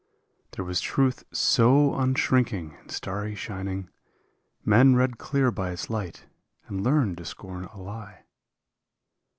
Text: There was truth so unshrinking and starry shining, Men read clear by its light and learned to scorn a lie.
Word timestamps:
There 0.53 0.65
was 0.65 0.81
truth 0.81 1.25
so 1.31 1.93
unshrinking 1.93 2.75
and 2.79 2.89
starry 2.89 3.35
shining, 3.35 3.91
Men 4.65 4.95
read 4.95 5.19
clear 5.19 5.51
by 5.51 5.69
its 5.69 5.91
light 5.91 6.25
and 6.65 6.83
learned 6.83 7.19
to 7.19 7.25
scorn 7.25 7.65
a 7.65 7.79
lie. 7.79 8.23